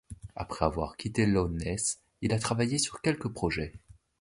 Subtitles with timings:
[0.35, 3.71] Après avoir quitté Loudness, il a travaillé sur quelque projets...